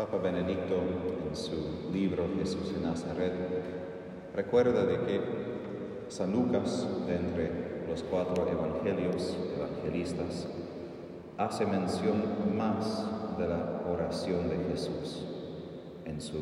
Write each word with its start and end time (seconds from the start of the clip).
Papa 0.00 0.16
Benedicto, 0.16 0.76
en 1.28 1.36
su 1.36 1.92
libro 1.92 2.24
Jesús 2.38 2.72
en 2.74 2.84
Nazaret, 2.84 3.34
recuerda 4.34 4.86
de 4.86 4.98
que 5.00 5.20
San 6.08 6.32
Lucas, 6.32 6.88
de 7.06 7.16
entre 7.16 7.86
los 7.86 8.02
cuatro 8.04 8.48
evangelios, 8.48 9.36
evangelistas, 9.54 10.48
hace 11.36 11.66
mención 11.66 12.56
más 12.56 13.36
de 13.36 13.46
la 13.46 13.82
oración 13.92 14.48
de 14.48 14.56
Jesús 14.70 15.26
en 16.06 16.18
su 16.22 16.38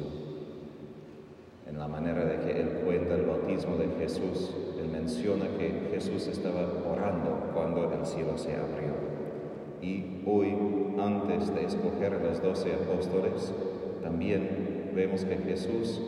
en 1.69 1.81
la 1.81 1.89
manera 1.89 2.25
de 2.25 2.39
que 2.39 2.61
él 2.61 2.69
cuenta 2.85 3.17
el 3.17 3.27
bautismo 3.27 3.77
de 3.77 3.89
Jesús, 3.99 4.55
él 4.79 4.89
menciona 4.89 5.47
que 5.59 5.89
Jesús 5.91 6.29
estaba 6.29 6.61
orando 6.89 7.51
cuando 7.53 7.93
el 7.93 8.07
cielo 8.07 8.39
se 8.39 8.55
abrió. 8.55 9.18
Y 9.81 10.23
hoy, 10.27 10.55
antes 11.01 11.55
de 11.55 11.65
escoger 11.65 12.15
a 12.15 12.19
los 12.19 12.43
doce 12.43 12.75
apóstoles, 12.75 13.53
también 14.03 14.91
vemos 14.95 15.25
que 15.25 15.37
Jesús 15.37 16.01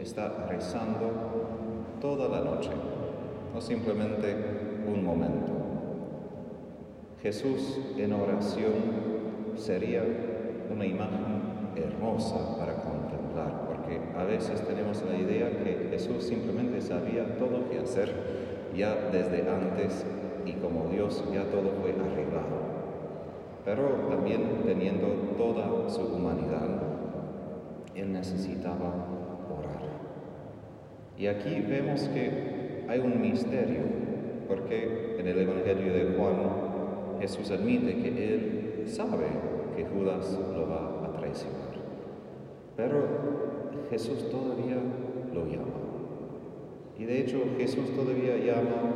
está 0.00 0.46
rezando 0.48 1.10
toda 2.00 2.28
la 2.28 2.40
noche, 2.40 2.70
no 3.54 3.60
simplemente 3.60 4.34
un 4.92 5.04
momento. 5.04 5.52
Jesús 7.22 7.78
en 7.96 8.12
oración 8.12 8.72
sería 9.54 10.02
una 10.74 10.84
imagen 10.84 11.42
hermosa 11.76 12.56
para 12.58 12.74
contemplar, 12.74 13.68
porque 13.68 14.00
a 14.18 14.24
veces 14.24 14.60
tenemos 14.66 15.02
la 15.08 15.16
idea 15.16 15.48
que 15.62 15.88
Jesús 15.90 16.24
simplemente 16.24 16.80
sabía 16.80 17.36
todo 17.38 17.70
que 17.70 17.78
hacer 17.78 18.12
ya 18.74 18.96
desde 19.12 19.48
antes 19.48 20.04
y 20.44 20.52
como 20.54 20.88
Dios 20.90 21.22
ya 21.32 21.44
todo 21.44 21.70
fue 21.80 21.90
arreglado. 21.92 22.31
Pero 23.74 23.88
también 24.10 24.60
teniendo 24.66 25.06
toda 25.38 25.88
su 25.88 26.02
humanidad, 26.02 26.82
Él 27.94 28.12
necesitaba 28.12 29.06
orar. 29.48 29.80
Y 31.16 31.26
aquí 31.26 31.58
vemos 31.66 32.02
que 32.08 32.84
hay 32.86 33.00
un 33.00 33.18
misterio, 33.18 33.80
porque 34.46 35.16
en 35.18 35.26
el 35.26 35.38
Evangelio 35.38 35.90
de 35.90 36.14
Juan 36.18 36.34
Jesús 37.18 37.50
admite 37.50 37.96
que 37.96 38.34
Él 38.34 38.82
sabe 38.84 39.28
que 39.74 39.86
Judas 39.86 40.38
lo 40.54 40.68
va 40.68 41.06
a 41.06 41.12
traicionar. 41.18 41.72
Pero 42.76 43.06
Jesús 43.88 44.28
todavía 44.28 44.76
lo 45.32 45.46
llama. 45.46 45.80
Y 46.98 47.04
de 47.06 47.22
hecho 47.22 47.38
Jesús 47.56 47.90
todavía 47.94 48.36
llama 48.36 48.92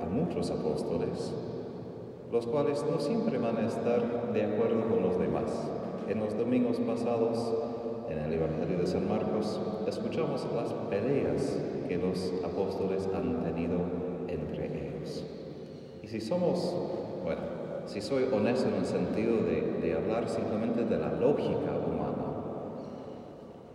a 0.00 0.06
muchos 0.06 0.48
apóstoles, 0.52 1.34
los 2.32 2.46
cuales 2.46 2.82
no 2.90 2.98
siempre 2.98 3.36
van 3.36 3.58
a 3.58 3.66
estar 3.66 4.32
de 4.32 4.44
acuerdo 4.44 4.88
con 4.88 5.02
los 5.02 5.18
demás. 5.18 5.68
En 6.08 6.18
los 6.18 6.36
domingos 6.36 6.78
pasados, 6.78 7.52
en 8.08 8.18
el 8.18 8.32
Evangelio 8.32 8.78
de 8.78 8.86
San 8.86 9.06
Marcos, 9.06 9.60
escuchamos 9.86 10.46
las 10.54 10.72
peleas 10.88 11.58
que 11.86 11.98
los 11.98 12.32
apóstoles 12.42 13.06
han 13.14 13.44
tenido 13.44 13.80
entre 14.28 14.66
ellos. 14.66 15.26
Y 16.02 16.08
si 16.08 16.22
somos, 16.22 16.74
bueno, 17.22 17.42
si 17.84 18.00
soy 18.00 18.24
honesto 18.32 18.66
en 18.66 18.76
el 18.76 18.86
sentido 18.86 19.36
de, 19.36 19.92
hablar 19.92 20.26
simplemente 20.26 20.84
de 20.84 20.98
la 20.98 21.12
lógica 21.12 21.76
humana, 21.86 22.32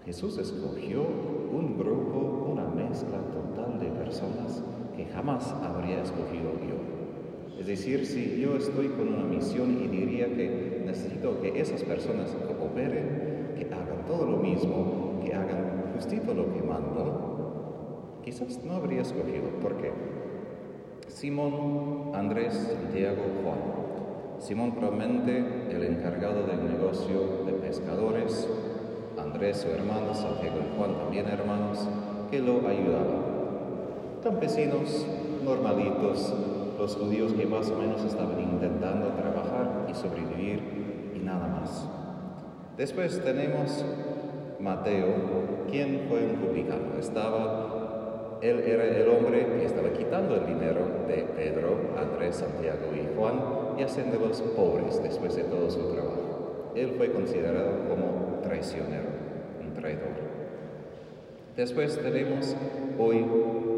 Jesús 0.03 0.35
escogió 0.39 1.01
un 1.03 1.77
grupo, 1.77 2.49
una 2.51 2.67
mezcla 2.67 3.19
total 3.31 3.79
de 3.79 3.85
personas 3.91 4.63
que 4.95 5.05
jamás 5.05 5.53
habría 5.63 6.01
escogido 6.01 6.53
yo. 6.67 6.96
Decir, 7.67 8.05
si 8.05 8.39
yo 8.39 8.55
estoy 8.55 8.87
con 8.87 9.13
una 9.13 9.25
misión 9.25 9.83
y 9.83 9.87
diría 9.89 10.27
que 10.27 10.83
necesito 10.85 11.41
que 11.41 11.59
esas 11.59 11.83
personas 11.83 12.33
cooperen, 12.57 13.55
que 13.57 13.65
hagan 13.65 14.05
todo 14.07 14.25
lo 14.25 14.37
mismo, 14.37 15.19
que 15.21 15.33
hagan 15.33 15.91
justito 15.93 16.33
lo 16.33 16.53
que 16.53 16.61
mando, 16.61 18.21
quizás 18.23 18.63
no 18.63 18.75
habría 18.75 19.01
escogido. 19.01 19.49
¿Por 19.61 19.75
qué? 19.81 19.91
Simón, 21.09 22.11
Andrés, 22.15 22.53
Santiago, 22.53 23.21
Juan 23.43 23.87
Simón 24.39 24.71
probablemente 24.71 25.43
el 25.71 25.83
encargado 25.83 26.43
del 26.43 26.63
negocio 26.63 27.43
de 27.45 27.53
pescadores, 27.53 28.47
Andrés 29.17 29.57
su 29.57 29.67
hermano, 29.69 30.13
Santiago 30.13 30.57
y 30.59 30.77
Juan 30.77 30.95
también 30.95 31.27
hermanos, 31.27 31.79
que 32.29 32.39
lo 32.39 32.65
ayudaban. 32.67 33.25
Campesinos 34.23 35.05
normalitos, 35.43 36.33
los 36.77 36.95
judíos 36.95 37.33
que 37.33 37.45
más 37.45 37.69
o 37.69 37.77
menos 37.77 38.03
estaban 38.03 38.39
intentando 38.39 39.07
trabajar 39.09 39.87
y 39.89 39.95
sobrevivir 39.95 41.11
y 41.15 41.19
nada 41.19 41.47
más. 41.47 41.87
Después 42.77 43.19
tenemos 43.23 43.83
Mateo, 44.59 45.07
quien 45.69 46.05
fue 46.07 46.25
un 46.25 46.35
publicano. 46.35 46.99
Estaba, 46.99 48.37
él 48.41 48.59
era 48.59 48.83
el 48.83 49.07
hombre 49.09 49.45
que 49.45 49.65
estaba 49.65 49.89
quitando 49.89 50.35
el 50.35 50.45
dinero 50.45 50.81
de 51.07 51.25
Pedro, 51.35 51.77
Andrés, 51.99 52.35
Santiago 52.35 52.91
y 52.93 53.17
Juan 53.17 53.77
y 53.77 53.83
haciéndolos 53.83 54.41
pobres 54.55 55.01
después 55.01 55.35
de 55.35 55.43
todo 55.43 55.69
su 55.69 55.91
trabajo. 55.91 56.71
Él 56.75 56.93
fue 56.97 57.11
considerado 57.11 57.71
como 57.89 58.41
traicionero, 58.43 59.09
un 59.65 59.73
traidor. 59.73 60.27
Después 61.55 61.99
tenemos 61.99 62.55
hoy 62.99 63.25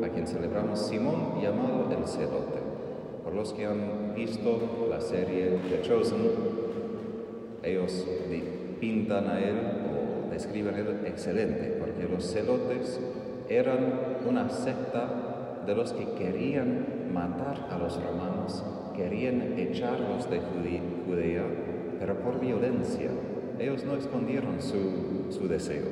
a 0.03 0.09
quien 0.09 0.27
celebramos 0.27 0.79
Simón 0.79 1.39
llamado 1.41 1.87
el 1.89 2.05
celote. 2.05 2.78
Por 3.23 3.33
los 3.33 3.53
que 3.53 3.65
han 3.65 4.13
visto 4.15 4.87
la 4.89 5.01
serie 5.01 5.59
The 5.69 5.81
Chosen, 5.81 6.19
ellos 7.63 8.07
pintan 8.79 9.27
a 9.27 9.39
él 9.39 9.55
o 9.57 10.31
describen 10.31 10.75
a 10.75 10.79
él 10.79 10.99
excelente, 11.05 11.77
porque 11.79 12.07
los 12.11 12.25
celotes 12.31 12.99
eran 13.49 13.93
una 14.27 14.49
secta 14.49 15.63
de 15.65 15.75
los 15.75 15.93
que 15.93 16.13
querían 16.13 17.11
matar 17.13 17.67
a 17.69 17.77
los 17.77 18.01
romanos 18.01 18.63
querían 18.99 19.57
echarlos 19.57 20.29
de 20.29 20.41
Judea, 20.41 21.43
pero 21.99 22.15
por 22.19 22.39
violencia. 22.39 23.09
Ellos 23.57 23.85
no 23.85 23.95
escondieron 23.95 24.61
su, 24.61 25.31
su 25.31 25.47
deseo. 25.47 25.87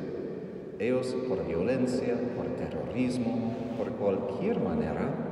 Ellos 0.77 1.15
por 1.27 1.45
violencia, 1.47 2.15
por 2.35 2.47
terrorismo, 2.57 3.55
por 3.77 3.91
cualquier 3.91 4.59
manera, 4.59 5.26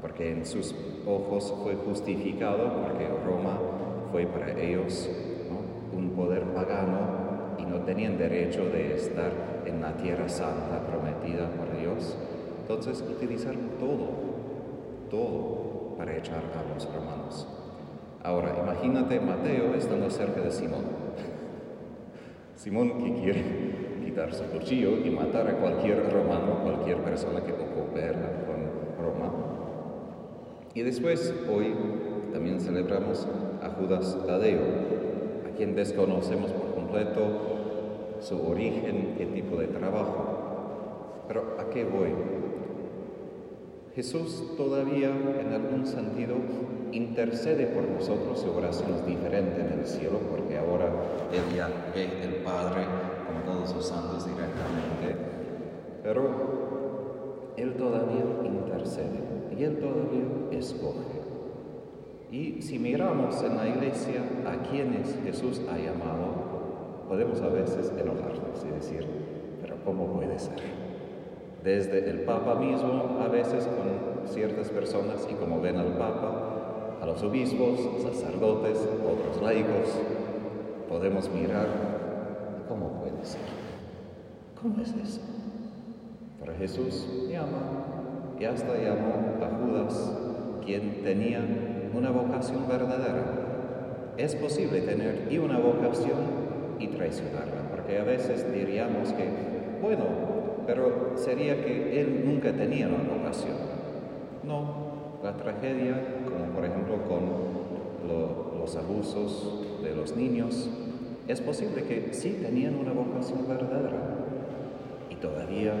porque 0.00 0.30
en 0.30 0.46
sus 0.46 0.74
ojos 1.06 1.54
fue 1.62 1.74
justificado, 1.74 2.82
porque 2.82 3.08
Roma 3.26 3.58
fue 4.12 4.26
para 4.26 4.58
ellos 4.60 5.08
un 5.92 6.10
poder 6.10 6.42
pagano 6.54 7.56
y 7.58 7.64
no 7.64 7.80
tenían 7.80 8.18
derecho 8.18 8.64
de 8.66 8.94
estar 8.94 9.32
en 9.66 9.80
la 9.80 9.96
tierra 9.96 10.28
santa 10.28 10.86
prometida 10.86 11.48
por 11.50 11.76
Dios. 11.78 12.16
Entonces 12.60 13.02
utilizaron 13.02 13.70
todo, 13.80 14.08
todo 15.10 15.96
para 15.96 16.16
echar 16.16 16.42
a 16.54 16.74
los 16.74 16.94
romanos. 16.94 17.48
Ahora, 18.22 18.56
imagínate 18.62 19.20
Mateo 19.20 19.74
estando 19.74 20.10
cerca 20.10 20.40
de 20.40 20.50
Simón. 20.50 20.84
Simón 22.56 22.98
que 22.98 23.20
quiere 23.20 23.42
quitar 24.04 24.32
su 24.32 24.44
cuchillo 24.44 24.98
y 25.04 25.10
matar 25.10 25.48
a 25.48 25.54
cualquier 25.54 26.12
romano, 26.12 26.60
cualquier 26.62 26.98
persona 26.98 27.40
que 27.42 27.52
con 27.52 27.68
Roma. 27.68 28.27
Y 30.78 30.82
después, 30.82 31.34
hoy 31.52 31.74
también 32.32 32.60
celebramos 32.60 33.26
a 33.60 33.68
Judas 33.70 34.16
Tadeo, 34.24 34.60
a 35.44 35.56
quien 35.56 35.74
desconocemos 35.74 36.52
por 36.52 36.72
completo 36.72 37.20
su 38.20 38.40
origen, 38.46 39.16
qué 39.18 39.26
tipo 39.26 39.56
de 39.56 39.66
trabajo. 39.66 41.24
Pero 41.26 41.56
¿a 41.58 41.68
qué 41.70 41.82
voy? 41.82 42.10
Jesús 43.96 44.54
todavía 44.56 45.08
en 45.08 45.52
algún 45.52 45.84
sentido 45.84 46.36
intercede 46.92 47.66
por 47.66 47.82
nosotros, 47.82 48.38
su 48.38 48.52
oración 48.52 48.94
es 49.00 49.04
diferente 49.04 49.60
en 49.60 49.80
el 49.80 49.84
cielo 49.84 50.20
porque 50.30 50.58
ahora 50.58 50.92
Él 51.32 51.56
ya 51.56 51.90
ve 51.92 52.04
el 52.22 52.44
Padre 52.44 52.84
con 53.26 53.52
todos 53.52 53.74
los 53.74 53.84
santos 53.84 54.26
directamente, 54.26 55.26
pero 56.04 57.52
Él 57.56 57.74
todavía 57.74 58.22
intercede 58.44 59.37
y 59.58 59.64
Él 59.64 59.78
todavía 59.78 60.58
escoge. 60.58 61.18
Y 62.30 62.62
si 62.62 62.78
miramos 62.78 63.42
en 63.42 63.56
la 63.56 63.68
iglesia 63.68 64.22
a 64.46 64.68
quienes 64.68 65.18
Jesús 65.24 65.62
ha 65.70 65.76
llamado, 65.78 67.06
podemos 67.08 67.40
a 67.40 67.48
veces 67.48 67.90
enojarnos 67.98 68.64
y 68.64 68.74
decir, 68.74 69.06
pero 69.62 69.76
¿cómo 69.84 70.06
puede 70.12 70.38
ser? 70.38 70.88
desde 71.62 72.08
el 72.08 72.20
Papa 72.20 72.54
mismo, 72.54 73.18
a 73.20 73.28
veces 73.28 73.66
con 73.66 74.28
ciertas 74.28 74.70
personas, 74.70 75.26
y 75.30 75.34
como 75.34 75.60
ven 75.60 75.76
al 75.76 75.98
Papa, 75.98 76.98
a 77.00 77.06
los 77.06 77.22
obispos, 77.22 77.80
sacerdotes, 78.02 78.78
otros 79.04 79.42
laicos, 79.42 79.88
podemos 80.88 81.28
mirar 81.30 81.66
cómo 82.68 83.00
puede 83.00 83.24
ser. 83.24 83.40
¿Cómo 84.60 84.80
es 84.82 84.94
eso? 84.94 85.20
Pero 86.40 86.54
Jesús 86.56 87.06
llama, 87.28 87.97
y 88.38 88.44
hasta 88.44 88.74
llamó 88.76 89.36
a 89.42 89.48
Judas, 89.56 90.12
quien 90.64 91.02
tenía 91.02 91.40
una 91.94 92.10
vocación 92.10 92.68
verdadera. 92.68 94.14
Es 94.16 94.34
posible 94.34 94.80
tener 94.80 95.28
y 95.30 95.38
una 95.38 95.58
vocación 95.58 96.48
y 96.78 96.88
traicionarla, 96.88 97.70
porque 97.70 97.98
a 97.98 98.04
veces 98.04 98.52
diríamos 98.52 99.12
que, 99.12 99.28
bueno, 99.82 100.04
pero 100.66 101.12
sería 101.16 101.64
que 101.64 102.00
él 102.00 102.22
nunca 102.24 102.52
tenía 102.52 102.88
una 102.88 103.16
vocación. 103.16 103.56
No, 104.44 105.18
la 105.22 105.36
tragedia, 105.36 106.24
como 106.24 106.54
por 106.54 106.64
ejemplo 106.64 106.96
con 107.08 107.48
los 108.58 108.76
abusos 108.76 109.64
de 109.82 109.94
los 109.94 110.16
niños, 110.16 110.68
es 111.26 111.40
posible 111.40 111.84
que 111.84 112.08
sí 112.12 112.38
tenían 112.40 112.76
una 112.76 112.92
vocación 112.92 113.46
verdadera 113.48 113.98
y 115.10 115.14
todavía 115.16 115.74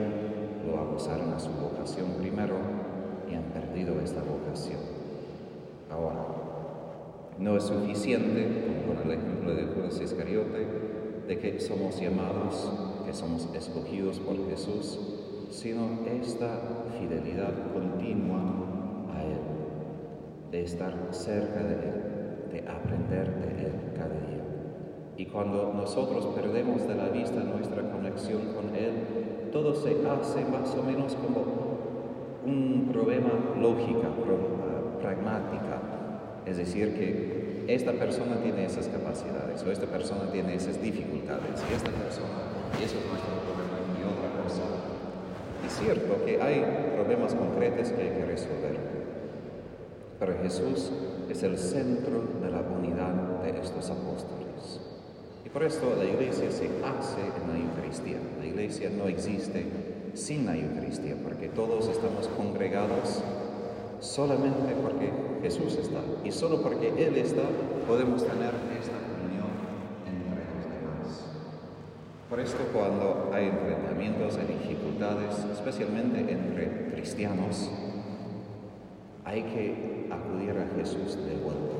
lo 0.66 0.78
abusaron 0.78 1.32
a 1.32 1.38
su 1.38 1.50
vocación 1.50 2.12
primero 2.18 2.56
y 3.30 3.34
han 3.34 3.44
perdido 3.44 4.00
esta 4.00 4.20
vocación. 4.22 4.80
Ahora, 5.90 6.26
no 7.38 7.56
es 7.56 7.64
suficiente, 7.64 8.74
como 8.86 9.00
con 9.00 9.10
el 9.10 9.18
ejemplo 9.18 9.54
de 9.54 9.64
Judas 9.66 10.00
Iscariote, 10.00 10.66
de 11.26 11.38
que 11.38 11.60
somos 11.60 12.00
llamados, 12.00 12.72
que 13.06 13.12
somos 13.12 13.48
escogidos 13.54 14.18
por 14.18 14.36
Jesús, 14.48 14.98
sino 15.50 16.06
esta 16.06 16.60
fidelidad 16.98 17.52
continua 17.72 18.40
a 19.14 19.22
Él, 19.22 20.50
de 20.50 20.62
estar 20.62 20.94
cerca 21.10 21.62
de 21.62 21.74
Él, 21.74 22.52
de 22.52 22.68
aprender 22.68 23.34
de 23.36 23.66
Él 23.66 23.72
cada 23.94 24.14
día. 24.14 24.44
Y 25.16 25.26
cuando 25.26 25.72
nosotros 25.74 26.26
perdemos 26.34 26.86
de 26.86 26.94
la 26.94 27.08
vista 27.08 27.42
nuestra 27.42 27.82
conexión 27.90 28.54
con 28.54 28.67
todo 29.52 29.74
se 29.74 29.90
hace 30.06 30.44
más 30.44 30.74
o 30.74 30.82
menos 30.82 31.14
como 31.14 31.44
un 32.44 32.88
problema 32.92 33.30
lógica, 33.60 34.08
pragmática. 35.00 35.80
Es 36.46 36.56
decir, 36.56 36.94
que 36.94 37.64
esta 37.68 37.92
persona 37.92 38.36
tiene 38.42 38.64
esas 38.64 38.88
capacidades 38.88 39.62
o 39.62 39.70
esta 39.70 39.86
persona 39.86 40.30
tiene 40.32 40.54
esas 40.54 40.80
dificultades 40.80 41.62
y 41.70 41.74
esta 41.74 41.90
persona, 41.90 42.48
y 42.80 42.84
eso 42.84 42.96
es 42.96 43.04
nuestro 43.04 43.34
problema 43.44 43.76
y 43.92 44.02
otra 44.08 44.42
cosa. 44.42 44.62
Es 45.66 45.72
cierto 45.76 46.24
que 46.24 46.40
hay 46.40 46.64
problemas 46.96 47.34
concretos 47.34 47.90
que 47.90 48.02
hay 48.02 48.10
que 48.10 48.24
resolver, 48.24 48.78
pero 50.18 50.32
Jesús 50.42 50.90
es 51.28 51.42
el 51.42 51.58
centro 51.58 52.22
de 52.42 52.50
la 52.50 52.62
unidad 52.62 53.42
de 53.42 53.60
estos 53.60 53.90
apóstoles. 53.90 54.47
Por 55.52 55.62
esto 55.62 55.94
la 55.96 56.04
iglesia 56.04 56.50
se 56.50 56.66
hace 56.84 57.20
en 57.20 57.48
la 57.48 57.58
Eucaristía. 57.58 58.18
La 58.38 58.46
iglesia 58.46 58.90
no 58.90 59.08
existe 59.08 59.64
sin 60.14 60.44
la 60.44 60.56
Eucaristía, 60.56 61.16
porque 61.22 61.48
todos 61.48 61.88
estamos 61.88 62.28
congregados 62.36 63.22
solamente 64.00 64.74
porque 64.82 65.10
Jesús 65.42 65.76
está. 65.76 66.00
Y 66.24 66.32
solo 66.32 66.62
porque 66.62 66.88
Él 66.88 67.16
está 67.16 67.42
podemos 67.86 68.22
tener 68.22 68.52
esta 68.78 68.98
comunión 68.98 69.48
entre 70.06 70.44
los 70.54 70.64
demás. 70.64 71.24
Por 72.28 72.40
esto 72.40 72.58
cuando 72.72 73.30
hay 73.32 73.46
enfrentamientos, 73.46 74.36
hay 74.36 74.46
dificultades, 74.46 75.34
especialmente 75.52 76.30
entre 76.30 76.92
cristianos, 76.92 77.70
hay 79.24 79.42
que 79.42 80.08
acudir 80.10 80.50
a 80.50 80.76
Jesús 80.76 81.16
de 81.16 81.36
vuelta. 81.36 81.76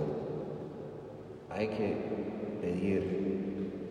Hay 1.51 1.69
que 1.69 1.97
pedir 2.61 3.28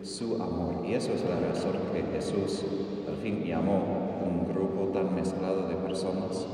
su 0.02 0.34
amor. 0.40 0.84
Y 0.86 0.94
eso 0.94 1.12
es 1.12 1.24
la 1.24 1.40
razón 1.40 1.72
que 1.92 2.02
Jesús 2.14 2.64
al 3.06 3.16
fin 3.16 3.44
llamó 3.44 4.20
un 4.24 4.46
grupo 4.52 4.92
tan 4.92 5.14
mezclado 5.14 5.68
de 5.68 5.76
personas, 5.76 6.46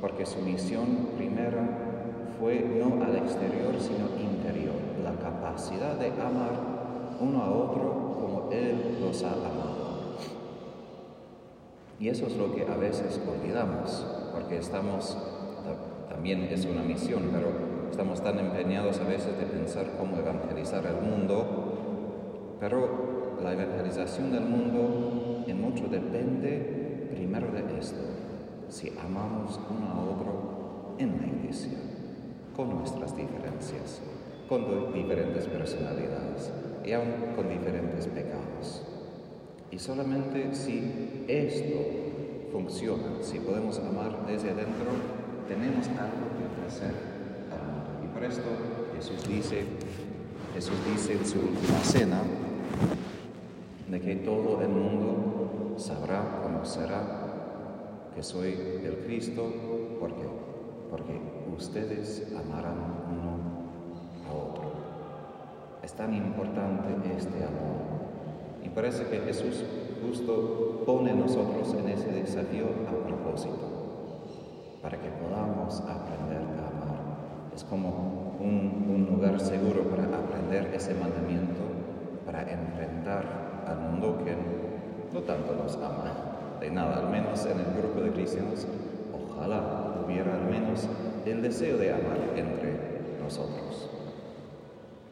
porque 0.00 0.26
su 0.26 0.40
misión 0.40 1.10
primera 1.16 1.90
fue 2.38 2.60
no 2.60 3.04
al 3.04 3.16
exterior, 3.16 3.74
sino 3.78 4.06
interior, 4.20 4.74
la 5.02 5.12
capacidad 5.12 5.96
de 5.96 6.06
amar 6.08 7.18
uno 7.20 7.42
a 7.42 7.50
otro 7.50 8.16
como 8.18 8.48
Él 8.50 8.98
los 9.00 9.22
ha 9.22 9.32
amado. 9.32 9.80
Y 11.98 12.08
eso 12.08 12.26
es 12.26 12.36
lo 12.36 12.54
que 12.54 12.62
a 12.62 12.76
veces 12.76 13.20
olvidamos, 13.28 14.06
porque 14.32 14.56
estamos, 14.56 15.18
también 16.08 16.48
es 16.50 16.64
una 16.64 16.82
misión, 16.82 17.28
pero 17.30 17.48
estamos 17.90 18.22
tan 18.22 18.38
empeñados 18.38 18.98
a 19.00 19.04
veces 19.04 19.38
de 19.38 19.44
pensar 19.44 19.86
cómo 19.98 20.16
evangelizar 20.16 20.86
el 20.86 21.06
mundo 21.06 21.89
pero 22.60 23.38
la 23.42 23.54
evangelización 23.54 24.30
del 24.30 24.44
mundo 24.44 25.44
en 25.46 25.60
mucho 25.60 25.88
depende 25.88 27.08
primero 27.10 27.48
de 27.52 27.78
esto, 27.78 28.00
si 28.68 28.92
amamos 29.02 29.58
uno 29.70 29.88
a 29.88 30.00
otro 30.00 30.94
en 30.98 31.16
la 31.20 31.26
iglesia, 31.26 31.78
con 32.54 32.76
nuestras 32.76 33.16
diferencias, 33.16 34.02
con 34.48 34.92
diferentes 34.92 35.46
personalidades 35.46 36.52
y 36.84 36.92
aún 36.92 37.34
con 37.34 37.48
diferentes 37.48 38.06
pecados. 38.08 38.82
Y 39.70 39.78
solamente 39.78 40.54
si 40.54 41.24
esto 41.28 41.78
funciona, 42.52 43.22
si 43.22 43.38
podemos 43.38 43.78
amar 43.78 44.26
desde 44.26 44.50
adentro, 44.50 44.90
tenemos 45.48 45.86
algo 45.88 46.28
que 46.36 46.60
ofrecer 46.60 46.94
al 47.50 47.72
mundo. 47.72 48.04
Y 48.04 48.08
por 48.12 48.24
esto 48.24 48.48
Jesús 48.96 49.26
dice, 49.26 49.64
Jesús 50.54 50.74
dice 50.92 51.12
en 51.14 51.26
su 51.26 51.38
última 51.38 51.78
cena, 51.82 52.20
de 53.90 54.00
que 54.00 54.16
todo 54.16 54.60
el 54.62 54.68
mundo 54.68 55.74
sabrá, 55.76 56.40
conocerá 56.42 57.02
que 58.14 58.22
soy 58.22 58.52
el 58.84 59.04
Cristo, 59.06 59.46
porque 59.98 60.26
porque 60.90 61.20
ustedes 61.56 62.26
amarán 62.34 62.76
uno 63.08 63.38
a 64.28 64.34
otro. 64.34 64.72
Es 65.82 65.92
tan 65.94 66.12
importante 66.12 66.88
este 67.16 67.44
amor. 67.44 67.80
Y 68.64 68.68
parece 68.68 69.06
que 69.06 69.20
Jesús 69.20 69.64
justo 70.04 70.82
pone 70.84 71.14
nosotros 71.14 71.74
en 71.74 71.88
ese 71.90 72.10
desafío 72.10 72.66
a 72.88 73.06
propósito, 73.06 73.68
para 74.82 74.98
que 74.98 75.08
podamos 75.10 75.80
aprender 75.80 76.42
a 76.58 76.68
amar. 76.68 77.00
Es 77.54 77.62
como 77.64 78.36
un, 78.40 78.86
un 78.88 79.08
lugar 79.10 79.40
seguro 79.40 79.84
para 79.84 80.04
aprender 80.04 80.72
ese 80.74 80.94
mandamiento, 80.94 81.62
para 82.24 82.42
enfrentar 82.42 83.24
al 83.66 83.78
mundo 83.78 84.18
que 84.24 84.34
no 85.12 85.20
tanto 85.20 85.54
nos 85.54 85.76
ama. 85.76 86.58
De 86.60 86.70
nada, 86.70 86.98
al 86.98 87.10
menos 87.10 87.44
en 87.46 87.58
el 87.58 87.74
grupo 87.76 88.00
de 88.00 88.10
cristianos, 88.10 88.66
ojalá 89.12 90.02
hubiera 90.04 90.34
al 90.34 90.44
menos 90.50 90.88
el 91.24 91.42
deseo 91.42 91.78
de 91.78 91.92
amar 91.92 92.18
entre 92.36 92.76
nosotros. 93.22 93.88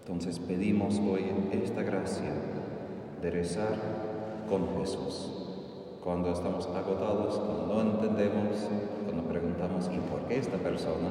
Entonces 0.01 0.39
pedimos 0.39 0.99
hoy 0.99 1.27
esta 1.53 1.83
gracia 1.83 2.33
de 3.23 3.31
rezar 3.31 3.75
con 4.49 4.79
Jesús. 4.79 5.33
Cuando 6.03 6.33
estamos 6.33 6.67
agotados, 6.67 7.38
cuando 7.38 7.67
no 7.67 7.81
entendemos, 7.93 8.69
cuando 9.05 9.25
preguntamos 9.25 9.91
¿y 9.93 9.99
por 10.11 10.21
qué 10.27 10.38
esta 10.38 10.57
persona? 10.57 11.11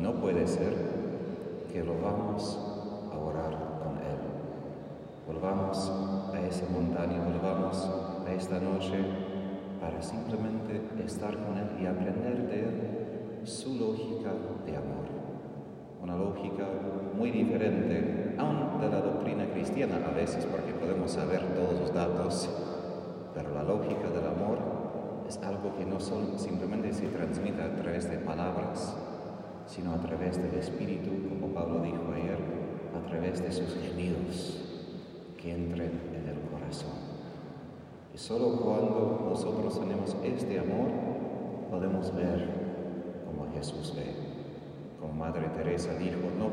No 0.00 0.14
puede 0.14 0.46
ser 0.46 0.74
que 1.72 1.84
lo 1.84 1.94
vamos 2.00 2.73
Volvamos 5.26 5.90
a 6.34 6.40
esa 6.42 6.66
montaña, 6.68 7.18
volvamos 7.24 7.90
a 8.26 8.30
esta 8.34 8.60
noche 8.60 8.92
para 9.80 10.02
simplemente 10.02 10.82
estar 11.02 11.30
con 11.30 11.56
Él 11.56 11.80
y 11.80 11.86
aprender 11.86 12.46
de 12.46 12.60
Él 12.60 13.40
su 13.44 13.74
lógica 13.74 14.32
de 14.66 14.76
amor. 14.76 15.08
Una 16.02 16.14
lógica 16.14 16.66
muy 17.16 17.30
diferente, 17.30 18.34
aún 18.36 18.78
de 18.78 18.88
la 18.90 19.00
doctrina 19.00 19.46
cristiana 19.46 19.96
a 20.06 20.14
veces, 20.14 20.44
porque 20.44 20.74
podemos 20.74 21.12
saber 21.12 21.40
todos 21.54 21.80
los 21.80 21.94
datos, 21.94 22.50
pero 23.32 23.54
la 23.54 23.62
lógica 23.62 24.10
del 24.10 24.26
amor 24.26 24.58
es 25.26 25.38
algo 25.38 25.74
que 25.78 25.86
no 25.86 26.00
solo 26.00 26.36
simplemente 26.36 26.92
se 26.92 27.06
transmite 27.06 27.62
a 27.62 27.74
través 27.74 28.10
de 28.10 28.18
palabras, 28.18 28.94
sino 29.66 29.94
a 29.94 30.00
través 30.00 30.36
del 30.36 30.60
Espíritu, 30.60 31.10
como 31.30 31.54
Pablo 31.54 31.80
dijo 31.80 32.12
ayer, 32.14 32.38
a 32.94 33.08
través 33.08 33.42
de 33.42 33.50
sus 33.50 33.74
gemidos 33.76 34.63
que 35.44 35.52
entren 35.52 36.00
en 36.14 36.26
el 36.26 36.40
corazón. 36.50 36.96
Y 38.14 38.18
solo 38.18 38.56
cuando 38.56 39.26
nosotros 39.28 39.78
tenemos 39.78 40.16
este 40.24 40.58
amor, 40.58 40.88
podemos 41.70 42.14
ver 42.16 42.48
como 43.26 43.52
Jesús 43.52 43.92
ve. 43.94 44.06
Como 44.98 45.12
Madre 45.12 45.48
Teresa 45.54 45.94
dijo, 45.98 46.16
no, 46.38 46.48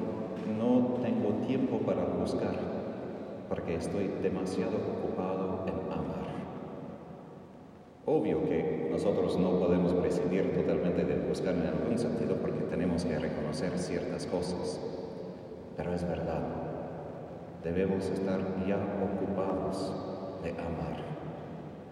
no 0.57 1.01
tengo 1.01 1.29
tiempo 1.47 1.77
para 1.79 2.03
buscar, 2.03 2.53
porque 3.47 3.75
estoy 3.75 4.09
demasiado 4.21 4.75
ocupado 4.75 5.63
en 5.67 5.93
amar. 5.93 6.31
Obvio 8.05 8.43
que 8.43 8.89
nosotros 8.91 9.37
no 9.39 9.57
podemos 9.57 9.93
prescindir 9.93 10.53
totalmente 10.53 11.05
de 11.05 11.27
buscar 11.29 11.53
en 11.53 11.67
algún 11.67 11.97
sentido 11.97 12.35
porque 12.35 12.59
tenemos 12.63 13.05
que 13.05 13.17
reconocer 13.17 13.77
ciertas 13.79 14.25
cosas, 14.25 14.81
pero 15.77 15.93
es 15.93 16.03
verdad, 16.03 16.70
debemos 17.63 18.05
estar 18.05 18.39
ya 18.67 18.77
ocupados 19.03 19.93
de 20.43 20.51
amar. 20.51 21.01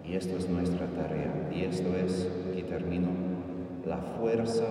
Y 0.04 0.16
esto 0.16 0.38
es 0.38 0.50
nuestra 0.50 0.88
tarea. 0.88 1.50
Y 1.54 1.64
esto 1.64 1.96
es, 1.96 2.28
y 2.56 2.64
termino, 2.64 3.10
la 3.86 3.98
fuerza 3.98 4.66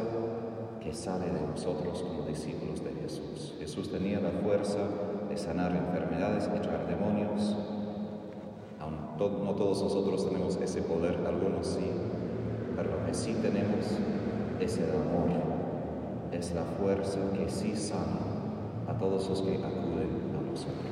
que 0.80 0.92
sale 0.92 1.26
de 1.26 1.40
nosotros 1.40 2.02
como 2.02 2.26
discípulos 2.26 2.82
de 2.82 2.92
Jesús. 3.02 3.54
Jesús 3.58 3.90
tenía 3.90 4.20
la 4.20 4.30
fuerza 4.30 4.78
de 5.28 5.36
sanar 5.36 5.72
enfermedades, 5.72 6.48
echar 6.48 6.86
demonios, 6.88 7.56
no 9.26 9.54
todos 9.54 9.82
nosotros 9.82 10.28
tenemos 10.28 10.56
ese 10.56 10.82
poder, 10.82 11.18
algunos 11.26 11.66
sí, 11.66 11.90
pero 12.76 12.90
lo 12.90 13.06
que 13.06 13.14
sí 13.14 13.34
tenemos 13.42 13.86
es 14.60 14.78
el 14.78 14.90
amor, 14.90 15.30
es 16.30 16.54
la 16.54 16.62
fuerza 16.62 17.18
que 17.36 17.48
sí 17.50 17.74
sana 17.74 18.20
a 18.86 18.96
todos 18.96 19.28
los 19.28 19.42
que 19.42 19.56
acuden 19.56 20.08
a 20.36 20.50
nosotros. 20.50 20.87